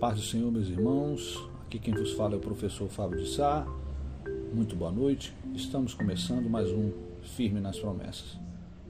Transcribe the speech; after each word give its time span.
Paz 0.00 0.16
do 0.16 0.22
Senhor, 0.22 0.52
meus 0.52 0.68
irmãos. 0.68 1.48
Aqui 1.64 1.78
quem 1.78 1.94
vos 1.94 2.12
fala 2.12 2.34
é 2.34 2.36
o 2.36 2.40
professor 2.40 2.86
Fábio 2.86 3.18
de 3.18 3.30
Sá. 3.30 3.66
Muito 4.52 4.76
boa 4.76 4.92
noite. 4.92 5.32
Estamos 5.54 5.94
começando 5.94 6.50
mais 6.50 6.70
um 6.70 6.92
Firme 7.22 7.60
nas 7.60 7.78
Promessas. 7.78 8.36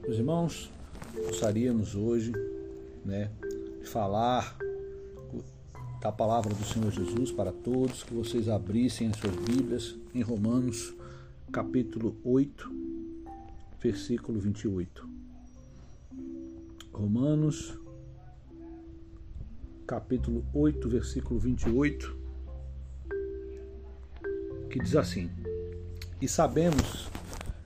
Meus 0.01 0.17
irmãos, 0.17 0.69
gostaríamos 1.15 1.95
hoje 1.95 2.33
né, 3.05 3.31
de 3.79 3.87
falar 3.87 4.57
da 6.01 6.11
palavra 6.11 6.53
do 6.53 6.65
Senhor 6.65 6.91
Jesus 6.91 7.31
para 7.31 7.53
todos, 7.53 8.03
que 8.03 8.13
vocês 8.13 8.49
abrissem 8.49 9.07
as 9.07 9.15
suas 9.15 9.35
Bíblias 9.37 9.95
em 10.13 10.21
Romanos, 10.21 10.93
capítulo 11.53 12.17
8, 12.21 12.69
versículo 13.79 14.41
28. 14.41 15.07
Romanos 16.91 17.77
capítulo 19.87 20.43
8, 20.53 20.89
versículo 20.89 21.39
28, 21.39 22.13
que 24.69 24.79
diz 24.79 24.97
assim: 24.97 25.31
E 26.21 26.27
sabemos 26.27 27.07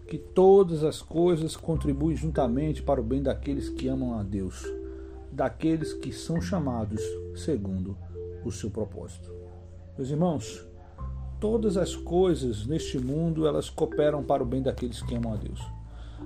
que 0.07 0.19
todas 0.19 0.83
as 0.83 1.01
coisas 1.01 1.57
contribuem 1.57 2.15
juntamente 2.15 2.83
para 2.83 3.01
o 3.01 3.03
bem 3.03 3.23
daqueles 3.23 3.69
que 3.69 3.87
amam 3.87 4.19
a 4.19 4.21
Deus, 4.21 4.63
daqueles 5.31 5.93
que 5.93 6.13
são 6.13 6.39
chamados 6.39 7.01
segundo 7.35 7.97
o 8.45 8.51
seu 8.51 8.69
propósito. 8.69 9.33
Meus 9.97 10.11
irmãos, 10.11 10.63
todas 11.39 11.75
as 11.75 11.95
coisas 11.95 12.67
neste 12.67 12.99
mundo 12.99 13.47
elas 13.47 13.67
cooperam 13.67 14.23
para 14.23 14.43
o 14.43 14.45
bem 14.45 14.61
daqueles 14.61 15.01
que 15.01 15.15
amam 15.15 15.33
a 15.33 15.37
Deus, 15.37 15.59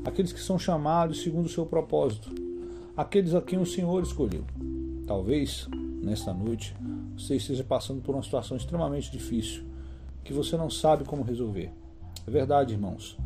aqueles 0.03 0.33
que 0.33 0.41
são 0.41 0.59
chamados 0.59 1.23
segundo 1.23 1.45
o 1.45 1.49
seu 1.49 1.65
propósito, 1.65 2.35
aqueles 2.97 3.33
a 3.33 3.41
quem 3.41 3.59
o 3.59 3.65
Senhor 3.65 4.03
escolheu. 4.03 4.43
Talvez 5.07 5.69
nesta 6.05 6.31
noite 6.31 6.75
você 7.17 7.35
esteja 7.35 7.63
passando 7.63 8.01
por 8.01 8.13
uma 8.13 8.23
situação 8.23 8.55
extremamente 8.55 9.11
difícil 9.11 9.65
que 10.23 10.31
você 10.31 10.55
não 10.55 10.69
sabe 10.69 11.03
como 11.03 11.23
resolver. 11.23 11.71
É 12.25 12.31
verdade, 12.31 12.73
irmãos. 12.73 13.17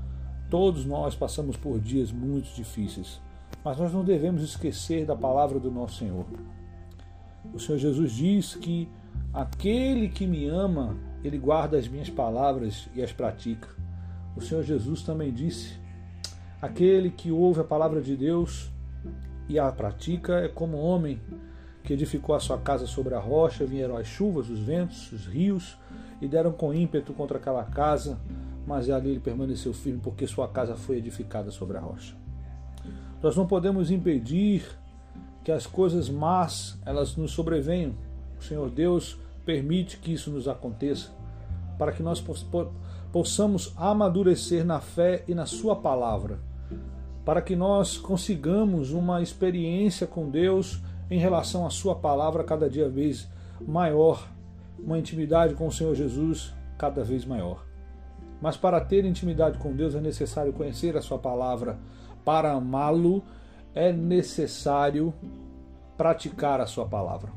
Todos 0.49 0.85
nós 0.85 1.15
passamos 1.15 1.55
por 1.55 1.79
dias 1.79 2.11
muito 2.11 2.53
difíceis, 2.55 3.21
mas 3.63 3.77
nós 3.77 3.93
não 3.93 4.03
devemos 4.03 4.41
esquecer 4.41 5.05
da 5.05 5.15
palavra 5.15 5.59
do 5.59 5.69
nosso 5.69 5.95
Senhor. 5.95 6.25
O 7.53 7.59
Senhor 7.59 7.77
Jesus 7.77 8.13
diz 8.13 8.55
que 8.55 8.89
aquele 9.33 10.09
que 10.09 10.25
me 10.25 10.47
ama, 10.47 10.97
ele 11.23 11.37
guarda 11.37 11.77
as 11.77 11.87
minhas 11.87 12.09
palavras 12.09 12.89
e 12.95 13.01
as 13.01 13.11
pratica. 13.11 13.69
O 14.35 14.41
Senhor 14.41 14.63
Jesus 14.63 15.03
também 15.03 15.31
disse: 15.31 15.77
aquele 16.61 17.11
que 17.11 17.31
ouve 17.31 17.61
a 17.61 17.65
palavra 17.65 18.01
de 18.01 18.17
Deus 18.17 18.71
e 19.47 19.57
a 19.57 19.71
pratica 19.71 20.39
é 20.39 20.47
como 20.47 20.77
homem 20.77 21.21
que 21.83 21.93
edificou 21.93 22.35
a 22.35 22.39
sua 22.39 22.57
casa 22.57 22.85
sobre 22.85 23.15
a 23.15 23.19
rocha, 23.19 23.65
vieram 23.65 23.97
as 23.97 24.07
chuvas, 24.07 24.49
os 24.49 24.59
ventos, 24.59 25.11
os 25.11 25.25
rios, 25.25 25.77
e 26.21 26.27
deram 26.27 26.51
com 26.51 26.73
ímpeto 26.73 27.13
contra 27.13 27.37
aquela 27.37 27.63
casa, 27.63 28.19
mas 28.67 28.89
ali 28.89 29.11
ele 29.11 29.19
permaneceu 29.19 29.73
firme, 29.73 29.99
porque 30.03 30.27
sua 30.27 30.47
casa 30.47 30.75
foi 30.75 30.97
edificada 30.97 31.49
sobre 31.49 31.77
a 31.77 31.79
rocha. 31.79 32.15
Nós 33.21 33.35
não 33.35 33.47
podemos 33.47 33.91
impedir 33.91 34.63
que 35.43 35.51
as 35.51 35.65
coisas 35.65 36.09
más 36.09 36.77
elas 36.85 37.15
nos 37.15 37.31
sobrevenham. 37.31 37.93
O 38.39 38.43
Senhor 38.43 38.69
Deus 38.69 39.17
permite 39.45 39.97
que 39.97 40.13
isso 40.13 40.29
nos 40.29 40.47
aconteça, 40.47 41.09
para 41.77 41.91
que 41.91 42.03
nós 42.03 42.23
possamos 43.11 43.73
amadurecer 43.75 44.63
na 44.63 44.79
fé 44.79 45.23
e 45.27 45.33
na 45.33 45.45
Sua 45.45 45.75
palavra, 45.75 46.39
para 47.25 47.41
que 47.41 47.55
nós 47.55 47.97
consigamos 47.97 48.91
uma 48.91 49.21
experiência 49.21 50.05
com 50.05 50.29
Deus 50.29 50.81
em 51.09 51.19
relação 51.19 51.65
à 51.65 51.69
Sua 51.69 51.95
palavra 51.95 52.43
cada 52.43 52.69
dia 52.69 52.87
vez 52.87 53.27
maior, 53.65 54.27
uma 54.77 54.97
intimidade 54.97 55.55
com 55.55 55.67
o 55.67 55.71
Senhor 55.71 55.95
Jesus 55.95 56.53
cada 56.77 57.03
vez 57.03 57.25
maior. 57.25 57.65
Mas 58.41 58.55
para 58.55 58.79
ter 58.79 59.03
intimidade 59.03 59.57
com 59.57 59.75
Deus 59.75 59.95
é 59.95 59.99
necessário 59.99 60.53
conhecer 60.53 60.95
a 60.95 61.01
Sua 61.01 61.17
palavra. 61.17 61.77
Para 62.23 62.53
amá-lo 62.53 63.23
é 63.73 63.91
necessário 63.91 65.13
praticar 65.97 66.61
a 66.61 66.65
Sua 66.65 66.85
palavra. 66.85 67.31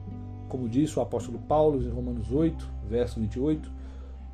Como 0.48 0.68
disse 0.68 0.98
o 0.98 1.02
apóstolo 1.02 1.38
Paulo 1.40 1.82
em 1.82 1.88
Romanos 1.88 2.30
8, 2.30 2.70
verso 2.88 3.18
28, 3.18 3.72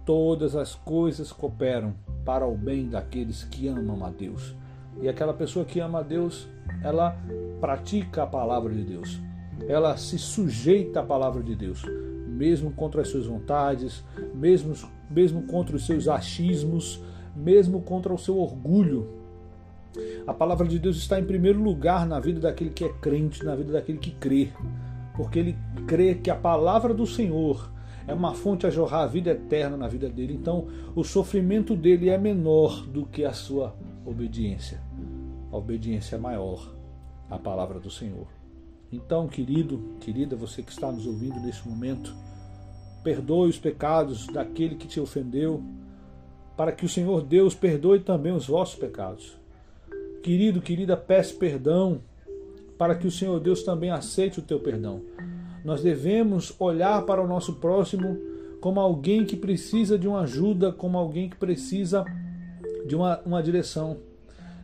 todas 0.05 0.57
as 0.57 0.75
coisas 0.75 1.33
cooperam 1.33 1.95
para 2.25 2.47
o 2.47 2.57
bem 2.57 2.89
daqueles 2.89 3.45
que 3.45 3.69
amam 3.69 4.05
a 4.05 4.11
Deus. 4.11 4.55
E 5.01 5.09
aquela 5.09 5.33
pessoa 5.33 5.65
que 5.65 5.81
ama 5.81 6.01
a 6.01 6.03
Deus, 6.03 6.49
ela 6.83 7.17
pratica 7.61 8.25
a 8.25 8.27
palavra 8.27 8.75
de 8.75 8.83
Deus 8.83 9.28
ela 9.67 9.97
se 9.97 10.19
sujeita 10.19 11.01
à 11.01 11.03
palavra 11.03 11.43
de 11.43 11.55
Deus, 11.55 11.83
mesmo 12.27 12.71
contra 12.71 13.03
as 13.03 13.09
suas 13.09 13.27
vontades, 13.27 14.05
mesmo, 14.35 14.75
mesmo 15.11 15.43
contra 15.43 15.77
os 15.77 15.85
seus 15.85 16.07
achismos, 16.09 17.03
mesmo 17.35 17.81
contra 17.81 18.13
o 18.13 18.19
seu 18.19 18.39
orgulho. 18.39 19.09
A 20.27 20.35
palavra 20.35 20.67
de 20.69 20.79
Deus 20.79 20.97
está 20.97 21.19
em 21.19 21.25
primeiro 21.25 21.61
lugar 21.61 22.07
na 22.07 22.21
vida 22.21 22.41
daquele 22.41 22.71
que 22.71 22.85
é 22.85 22.89
crente, 22.89 23.45
na 23.45 23.57
vida 23.57 23.73
daquele 23.73 23.99
que 23.99 24.13
crê, 24.13 24.51
porque 25.17 25.39
ele 25.39 25.59
crê 25.87 26.15
que 26.15 26.31
a 26.31 26.37
palavra 26.37 26.95
do 26.95 27.07
Senhor 27.07 27.71
é 28.07 28.15
uma 28.15 28.35
fonte 28.35 28.67
a 28.67 28.71
jorrar 28.71 29.03
a 29.03 29.07
vida 29.07 29.31
eterna 29.31 29.77
na 29.77 29.89
vida 29.89 30.09
dele. 30.09 30.35
Então, 30.35 30.67
o 30.95 31.05
sofrimento 31.05 31.77
dele 31.77 32.09
é 32.09 32.17
menor 32.17 32.87
do 32.87 33.05
que 33.05 33.25
a 33.25 33.33
sua 33.33 33.75
obediência. 34.07 34.81
A 35.53 35.57
obediência 35.57 36.17
é 36.17 36.19
maior 36.19 36.75
à 37.29 37.39
palavra 37.39 37.79
do 37.79 37.91
Senhor. 37.91 38.27
Então, 38.91 39.29
querido, 39.29 39.97
querida, 40.01 40.35
você 40.35 40.63
que 40.63 40.73
está 40.73 40.91
nos 40.91 41.07
ouvindo 41.07 41.39
neste 41.41 41.69
momento, 41.69 42.15
perdoe 43.05 43.51
os 43.51 43.59
pecados 43.59 44.27
daquele 44.27 44.77
que 44.77 44.89
te 44.89 44.99
ofendeu, 44.99 45.63
para 46.57 46.73
que 46.73 46.87
o 46.87 46.89
Senhor 46.89 47.23
Deus 47.23 47.55
perdoe 47.55 48.01
também 48.01 48.33
os 48.33 48.47
vossos 48.47 48.77
pecados. 48.77 49.37
Querido, 50.23 50.63
querida, 50.63 50.97
peça 50.97 51.35
perdão, 51.35 52.01
para 52.79 52.95
que 52.95 53.07
o 53.07 53.11
Senhor 53.11 53.39
Deus 53.41 53.63
também 53.63 53.91
aceite 53.91 54.39
o 54.39 54.43
teu 54.43 54.59
perdão. 54.59 55.03
Nós 55.65 55.83
devemos 55.83 56.55
olhar 56.59 57.05
para 57.05 57.23
o 57.23 57.29
nosso 57.29 57.57
próximo 57.57 58.19
como 58.59 58.81
alguém 58.81 59.25
que 59.25 59.37
precisa 59.37 59.99
de 59.99 60.09
uma 60.09 60.21
ajuda, 60.21 60.73
como 60.73 60.97
alguém 60.97 61.29
que 61.29 61.37
precisa 61.37 62.05
de 62.87 62.97
uma, 62.97 63.21
uma 63.21 63.43
direção, 63.43 63.99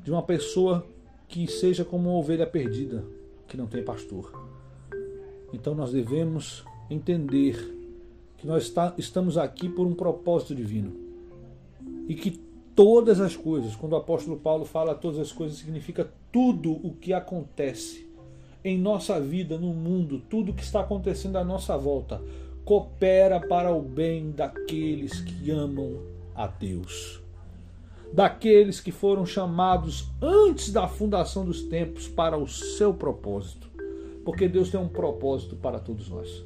de 0.03 0.11
uma 0.11 0.23
pessoa 0.23 0.85
que 1.29 1.47
seja 1.47 1.85
como 1.85 2.09
uma 2.09 2.19
ovelha 2.19 2.47
perdida 2.47 3.05
que 3.55 3.59
não 3.59 3.69
tem 3.69 3.85
pastor. 3.85 4.33
Então 5.53 5.77
nós 5.77 5.93
devemos 5.93 6.65
entender 6.91 7.57
que 8.37 8.45
nós 8.45 8.65
está, 8.65 8.93
estamos 8.99 9.39
aqui 9.39 9.69
por 9.69 9.87
um 9.87 9.95
propósito 9.95 10.57
divino 10.57 10.93
e 12.09 12.17
que 12.17 12.33
todas 12.75 13.21
as 13.21 13.37
coisas, 13.37 13.77
quando 13.77 13.93
o 13.93 13.97
apóstolo 13.97 14.37
Paulo 14.37 14.65
fala 14.65 14.93
todas 14.93 15.21
as 15.21 15.31
coisas, 15.31 15.59
significa 15.59 16.11
tudo 16.33 16.73
o 16.73 16.95
que 16.95 17.13
acontece 17.13 18.09
em 18.65 18.77
nossa 18.77 19.21
vida, 19.21 19.57
no 19.57 19.73
mundo, 19.73 20.21
tudo 20.29 20.51
o 20.51 20.55
que 20.55 20.65
está 20.65 20.81
acontecendo 20.81 21.37
à 21.37 21.45
nossa 21.45 21.77
volta, 21.77 22.21
coopera 22.65 23.39
para 23.39 23.73
o 23.73 23.81
bem 23.81 24.33
daqueles 24.33 25.21
que 25.21 25.51
amam 25.53 26.01
a 26.35 26.49
Deus 26.49 27.24
daqueles 28.15 28.79
que 28.79 28.93
foram 28.93 29.27
chamados 29.27 30.09
antes 30.23 30.71
da 30.71 30.87
fundação 30.87 31.45
dos 31.45 31.63
tempos 31.63 32.07
para 32.07 32.39
o 32.39 32.47
seu 32.47 32.95
propósito. 32.95 33.69
Porque 34.25 34.47
Deus 34.47 34.71
tem 34.71 34.79
um 34.79 34.87
propósito 34.89 35.57
para 35.57 35.81
todos 35.81 36.09
nós. 36.09 36.45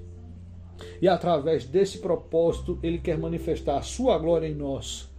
E 1.02 1.06
através 1.06 1.66
desse 1.66 1.98
propósito, 1.98 2.78
Ele 2.82 2.96
quer 2.96 3.18
manifestar 3.18 3.76
a 3.76 3.82
sua 3.82 4.16
glória 4.16 4.48
em 4.48 4.54
nós. 4.54 5.10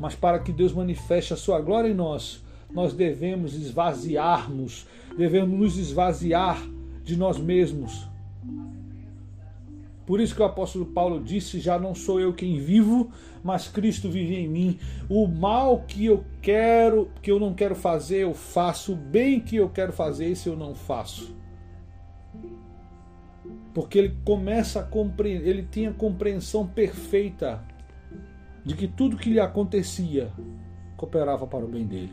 Mas 0.00 0.16
para 0.16 0.40
que 0.40 0.50
Deus 0.50 0.72
manifeste 0.72 1.32
a 1.32 1.36
sua 1.36 1.60
glória 1.60 1.88
em 1.88 1.94
nós, 1.94 2.42
nós 2.72 2.92
devemos 2.92 3.54
esvaziarmos, 3.54 4.88
devemos 5.16 5.56
nos 5.56 5.78
esvaziar 5.78 6.60
de 7.04 7.16
nós 7.16 7.38
mesmos. 7.38 8.08
Por 10.06 10.20
isso 10.20 10.34
que 10.34 10.42
o 10.42 10.44
apóstolo 10.44 10.86
Paulo 10.86 11.22
disse: 11.22 11.58
Já 11.58 11.78
não 11.78 11.94
sou 11.94 12.20
eu 12.20 12.34
quem 12.34 12.58
vivo, 12.58 13.10
mas 13.42 13.68
Cristo 13.68 14.10
vive 14.10 14.36
em 14.36 14.48
mim. 14.48 14.78
O 15.08 15.26
mal 15.26 15.82
que 15.86 16.06
eu 16.06 16.24
quero, 16.42 17.10
que 17.22 17.30
eu 17.30 17.40
não 17.40 17.54
quero 17.54 17.74
fazer, 17.74 18.18
eu 18.18 18.34
faço. 18.34 18.92
O 18.92 18.96
bem 18.96 19.40
que 19.40 19.56
eu 19.56 19.68
quero 19.68 19.92
fazer, 19.92 20.28
isso 20.28 20.48
eu 20.48 20.56
não 20.56 20.74
faço. 20.74 21.34
Porque 23.72 23.98
ele 23.98 24.16
começa 24.24 24.80
a 24.80 24.84
compreender, 24.84 25.48
ele 25.48 25.68
tinha 25.70 25.92
compreensão 25.92 26.66
perfeita 26.66 27.64
de 28.64 28.74
que 28.74 28.86
tudo 28.86 29.16
que 29.16 29.30
lhe 29.30 29.40
acontecia 29.40 30.30
cooperava 30.96 31.46
para 31.46 31.64
o 31.64 31.68
bem 31.68 31.86
dele. 31.86 32.12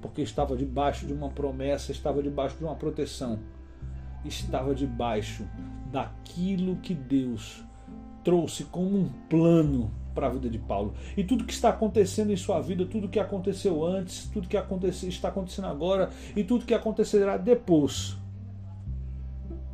Porque 0.00 0.22
estava 0.22 0.56
debaixo 0.56 1.06
de 1.06 1.12
uma 1.12 1.30
promessa, 1.30 1.92
estava 1.92 2.22
debaixo 2.22 2.56
de 2.56 2.64
uma 2.64 2.74
proteção, 2.74 3.38
estava 4.24 4.74
debaixo 4.74 5.46
daquilo 5.90 6.76
que 6.76 6.94
Deus 6.94 7.62
trouxe 8.24 8.64
como 8.64 8.96
um 8.96 9.08
plano 9.28 9.90
para 10.14 10.26
a 10.26 10.30
vida 10.30 10.48
de 10.48 10.58
Paulo. 10.58 10.94
E 11.16 11.24
tudo 11.24 11.44
que 11.44 11.52
está 11.52 11.70
acontecendo 11.70 12.32
em 12.32 12.36
sua 12.36 12.60
vida, 12.60 12.86
tudo 12.86 13.08
que 13.08 13.18
aconteceu 13.18 13.84
antes, 13.84 14.28
tudo 14.32 14.48
que 14.48 14.56
aconteceu, 14.56 15.08
está 15.08 15.28
acontecendo 15.28 15.66
agora 15.66 16.10
e 16.36 16.44
tudo 16.44 16.64
que 16.64 16.74
acontecerá 16.74 17.36
depois, 17.36 18.16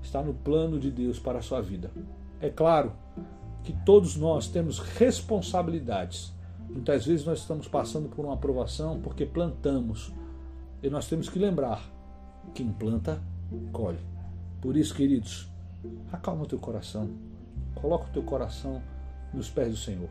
está 0.03 0.23
no 0.23 0.35
plano 0.35 0.79
de 0.79 0.91
Deus 0.91 1.19
para 1.19 1.39
a 1.39 1.43
sua 1.43 1.61
vida. 1.61 1.91
É 2.41 2.49
claro 2.49 2.93
que 3.63 3.73
todos 3.85 4.17
nós 4.17 4.49
temos 4.49 4.79
responsabilidades. 4.79 6.33
Muitas 6.71 7.07
vezes 7.07 7.27
nós 7.27 7.41
estamos 7.41 7.67
passando 7.67 8.09
por 8.09 8.25
uma 8.25 8.35
aprovação 8.35 9.01
porque 9.01 9.27
plantamos. 9.27 10.13
E 10.83 10.89
nós 10.89 11.09
temos 11.09 11.29
que 11.29 11.39
lembrar: 11.39 11.83
quem 12.55 12.71
planta, 12.71 13.21
colhe. 13.73 14.18
Por 14.61 14.77
isso, 14.77 14.95
queridos, 14.95 15.49
acalma 16.13 16.45
o 16.45 16.47
teu 16.47 16.59
coração. 16.59 17.11
Coloca 17.75 18.07
o 18.07 18.13
teu 18.13 18.23
coração 18.23 18.83
nos 19.33 19.49
pés 19.49 19.71
do 19.71 19.77
Senhor. 19.77 20.09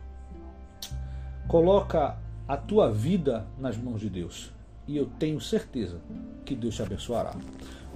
Coloca 1.48 2.18
a 2.48 2.56
tua 2.56 2.92
vida 2.92 3.46
nas 3.58 3.78
mãos 3.78 4.00
de 4.00 4.10
Deus. 4.10 4.52
E 4.88 4.96
eu 4.96 5.06
tenho 5.20 5.40
certeza 5.42 6.00
que 6.46 6.56
Deus 6.56 6.76
te 6.76 6.82
abençoará. 6.82 7.36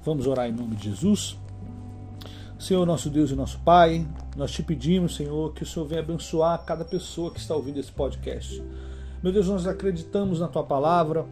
Vamos 0.04 0.26
orar 0.26 0.48
em 0.48 0.52
nome 0.52 0.76
de 0.76 0.90
Jesus. 0.90 1.38
Senhor, 2.58 2.86
nosso 2.86 3.08
Deus 3.08 3.30
e 3.30 3.34
nosso 3.34 3.58
Pai, 3.60 4.06
nós 4.36 4.52
te 4.52 4.62
pedimos, 4.62 5.16
Senhor, 5.16 5.52
que 5.52 5.62
o 5.62 5.66
Senhor 5.66 5.86
venha 5.86 6.00
abençoar 6.00 6.64
cada 6.64 6.84
pessoa 6.84 7.32
que 7.32 7.40
está 7.40 7.54
ouvindo 7.56 7.80
esse 7.80 7.90
podcast. 7.90 8.62
Meu 9.22 9.32
Deus, 9.32 9.48
nós 9.48 9.66
acreditamos 9.66 10.38
na 10.38 10.48
tua 10.48 10.62
palavra, 10.62 11.26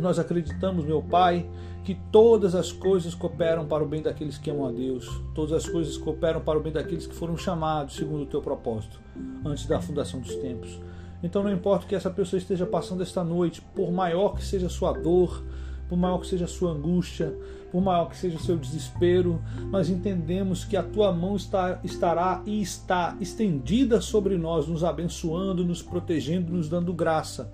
nós 0.00 0.18
acreditamos, 0.18 0.84
meu 0.84 1.02
Pai, 1.02 1.46
que 1.84 1.94
todas 2.10 2.54
as 2.54 2.72
coisas 2.72 3.14
cooperam 3.14 3.66
para 3.66 3.84
o 3.84 3.86
bem 3.86 4.02
daqueles 4.02 4.38
que 4.38 4.50
amam 4.50 4.66
a 4.66 4.72
Deus, 4.72 5.08
todas 5.34 5.52
as 5.52 5.68
coisas 5.68 5.96
cooperam 5.96 6.40
para 6.40 6.58
o 6.58 6.62
bem 6.62 6.72
daqueles 6.72 7.06
que 7.06 7.14
foram 7.14 7.36
chamados 7.36 7.96
segundo 7.96 8.22
o 8.22 8.26
teu 8.26 8.40
propósito, 8.40 9.00
antes 9.44 9.66
da 9.66 9.80
fundação 9.80 10.20
dos 10.20 10.34
tempos. 10.36 10.80
Então 11.22 11.42
não 11.42 11.52
importa 11.52 11.84
o 11.84 11.88
que 11.88 11.94
essa 11.94 12.10
pessoa 12.10 12.38
esteja 12.38 12.66
passando 12.66 13.02
esta 13.02 13.22
noite, 13.22 13.60
por 13.74 13.92
maior 13.92 14.30
que 14.30 14.44
seja 14.44 14.66
a 14.66 14.70
sua 14.70 14.92
dor, 14.92 15.42
por 15.88 15.96
maior 15.96 16.18
que 16.18 16.26
seja 16.26 16.46
a 16.46 16.48
sua 16.48 16.72
angústia, 16.72 17.36
por 17.70 17.82
maior 17.82 18.08
que 18.08 18.16
seja 18.16 18.36
o 18.36 18.40
seu 18.40 18.56
desespero, 18.56 19.42
nós 19.70 19.90
entendemos 19.90 20.64
que 20.64 20.76
a 20.76 20.82
tua 20.82 21.12
mão 21.12 21.36
está, 21.36 21.80
estará 21.82 22.42
e 22.46 22.62
está 22.62 23.16
estendida 23.20 24.00
sobre 24.00 24.38
nós, 24.38 24.68
nos 24.68 24.84
abençoando, 24.84 25.64
nos 25.64 25.82
protegendo, 25.82 26.52
nos 26.52 26.68
dando 26.68 26.92
graça. 26.92 27.52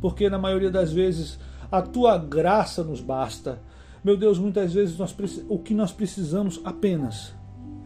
Porque 0.00 0.28
na 0.28 0.38
maioria 0.38 0.70
das 0.70 0.92
vezes 0.92 1.38
a 1.72 1.80
tua 1.80 2.18
graça 2.18 2.84
nos 2.84 3.00
basta. 3.00 3.62
Meu 4.04 4.14
Deus, 4.14 4.38
muitas 4.38 4.74
vezes 4.74 4.98
nós, 4.98 5.16
o 5.48 5.58
que 5.58 5.72
nós 5.72 5.90
precisamos 5.90 6.60
apenas 6.62 7.34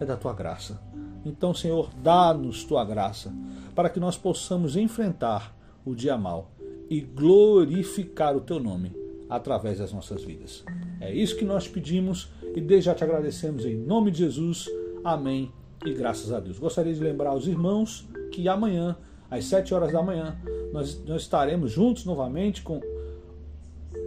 é 0.00 0.05
da 0.05 0.17
tua 0.17 0.35
graça. 0.35 0.83
Então, 1.25 1.55
Senhor, 1.55 1.91
dá-nos 2.03 2.65
tua 2.65 2.85
graça 2.85 3.33
para 3.77 3.88
que 3.88 4.00
nós 4.00 4.17
possamos 4.19 4.77
enfrentar 4.77 5.56
o 5.85 5.94
dia 5.94 6.19
mal 6.19 6.50
e 6.91 7.00
glorificar 7.00 8.37
o 8.37 8.41
teu 8.41 8.59
nome 8.59 8.93
através 9.29 9.79
das 9.79 9.93
nossas 9.93 10.25
vidas. 10.25 10.65
É 11.00 11.15
isso 11.15 11.37
que 11.37 11.44
nós 11.44 11.69
pedimos 11.69 12.29
e 12.56 12.61
desde 12.61 12.87
já 12.87 12.94
te 12.94 13.05
agradecemos 13.05 13.65
em 13.65 13.77
nome 13.77 14.11
de 14.11 14.19
Jesus. 14.19 14.69
Amém 15.05 15.53
e 15.85 15.93
graças 15.93 16.33
a 16.33 16.41
Deus. 16.41 16.59
Gostaria 16.59 16.93
de 16.93 17.00
lembrar 17.00 17.31
aos 17.31 17.47
irmãos 17.47 18.09
que 18.33 18.49
amanhã, 18.49 18.97
às 19.31 19.44
7 19.44 19.75
horas 19.75 19.93
da 19.93 20.03
manhã, 20.03 20.37
nós, 20.73 21.00
nós 21.05 21.23
estaremos 21.23 21.71
juntos 21.71 22.05
novamente 22.05 22.62
com 22.62 22.81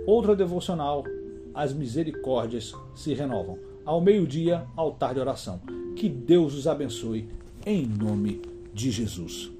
outra 0.09 0.35
devocional. 0.35 1.03
As 1.53 1.73
misericórdias 1.73 2.73
se 2.95 3.13
renovam. 3.13 3.59
Ao 3.85 4.01
meio-dia, 4.01 4.65
altar 4.75 5.13
de 5.13 5.19
oração. 5.19 5.61
Que 5.95 6.09
Deus 6.09 6.53
os 6.55 6.67
abençoe 6.67 7.27
em 7.65 7.85
nome 7.85 8.41
de 8.73 8.91
Jesus. 8.91 9.51